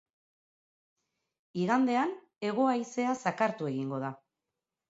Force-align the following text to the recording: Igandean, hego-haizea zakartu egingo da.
Igandean, 1.65 2.15
hego-haizea 2.49 3.15
zakartu 3.19 3.73
egingo 3.75 4.05
da. 4.07 4.15